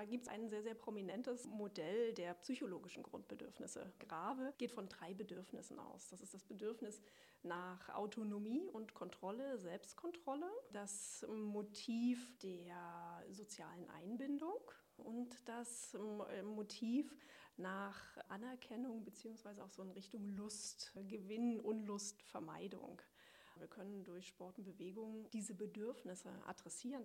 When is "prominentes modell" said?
0.74-2.14